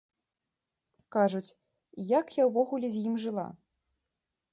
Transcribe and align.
Кажуць, 1.15 1.51
як 2.19 2.25
я 2.41 2.47
ўвогуле 2.47 2.87
з 2.95 3.05
ім 3.11 3.21
жыла? 3.25 3.45